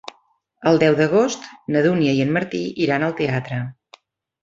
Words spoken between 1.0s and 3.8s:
d'agost na Dúnia i en Martí iran al teatre.